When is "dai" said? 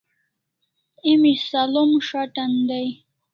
2.67-2.89